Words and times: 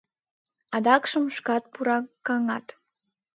Адакшым 0.75 1.25
шкат 1.35 1.63
пуракаҥат. 1.73 2.67